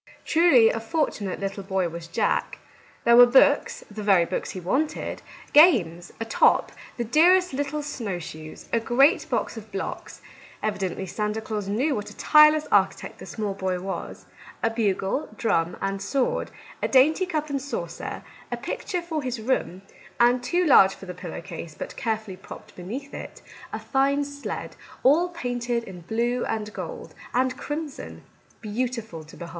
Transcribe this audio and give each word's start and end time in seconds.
Truly 0.25 0.69
a 0.71 0.79
fortu 0.79 1.21
nate 1.21 1.39
little 1.39 1.61
boy 1.61 1.87
was 1.87 2.07
Jack! 2.07 2.57
There 3.03 3.15
were 3.15 3.27
books— 3.27 3.83
the 3.97 4.01
very 4.01 4.25
books 4.25 4.49
he 4.49 4.59
wanted,— 4.59 5.21
games, 5.53 6.11
a 6.19 6.25
top, 6.25 6.71
the 6.97 7.03
dearest 7.03 7.53
little 7.53 7.83
snow 7.83 8.17
shoes, 8.17 8.67
a 8.73 8.79
great 8.79 9.29
box 9.29 9.57
of 9.57 9.71
blocks,— 9.71 10.19
evidently 10.63 11.05
Santa 11.05 11.39
Claus 11.39 11.67
knew 11.67 11.93
what 11.93 12.09
a 12.09 12.17
tireless 12.17 12.65
architect 12.71 13.19
this 13.19 13.29
small 13.29 13.53
boy 13.53 13.79
was,— 13.79 14.25
a 14.63 14.71
bugle, 14.71 15.29
drum, 15.37 15.77
and 15.81 16.01
sword, 16.01 16.49
a 16.81 16.87
dainty 16.87 17.27
cup 17.27 17.51
and 17.51 17.61
saucer, 17.61 18.23
a 18.51 18.57
picture 18.57 19.03
for 19.03 19.21
his 19.21 19.39
room, 19.39 19.83
and, 20.19 20.41
too 20.41 20.65
large 20.65 20.95
for 20.95 21.05
the 21.05 21.13
pillow 21.13 21.41
case, 21.41 21.75
but 21.77 21.95
carefully 21.95 22.35
propped 22.35 22.75
beneath 22.75 23.13
it, 23.13 23.43
a 23.71 23.77
fine 23.79 24.25
sled, 24.25 24.75
all 25.03 25.29
painted 25.29 25.83
in 25.83 26.01
blue 26.01 26.43
and 26.45 26.73
gold 26.73 27.13
and 27.35 27.55
crimson, 27.55 28.23
beautiful 28.63 29.23
to 29.23 29.37
behold 29.37 29.49